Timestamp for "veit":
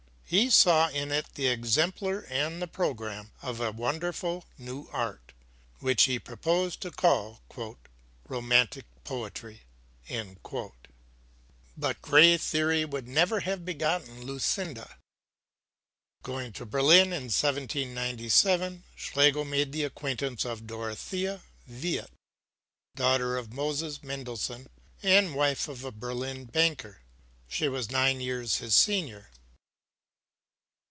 21.67-22.05